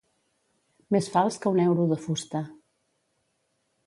Més 0.95 1.09
fals 1.15 1.37
que 1.43 1.51
un 1.57 1.61
euro 1.65 1.85
de 1.91 1.97
fusta. 2.07 2.41